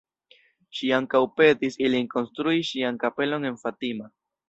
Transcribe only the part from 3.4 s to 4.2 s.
en Fatima.